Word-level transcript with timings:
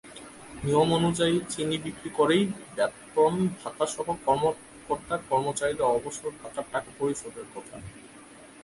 নিয়ম 0.63 0.89
অনুযায়ী 0.93 1.35
চিনি 1.49 1.77
বিক্রি 1.85 2.09
করেই 2.17 2.43
বেতন-ভাতাসহ 2.75 4.07
কর্মকর্তা-কর্মচারীর 4.25 5.81
অবসর 5.91 6.29
ভাতার 6.39 6.65
টাকা 6.71 6.89
পরিশোধের 6.99 7.47
কথা। 7.53 7.75